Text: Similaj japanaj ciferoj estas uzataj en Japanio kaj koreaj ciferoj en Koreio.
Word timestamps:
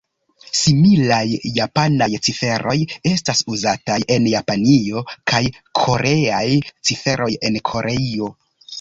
Similaj 0.59 1.27
japanaj 1.57 2.07
ciferoj 2.29 2.75
estas 3.11 3.45
uzataj 3.57 3.99
en 4.17 4.27
Japanio 4.33 5.07
kaj 5.35 5.45
koreaj 5.85 6.45
ciferoj 6.91 7.33
en 7.51 7.65
Koreio. 7.75 8.37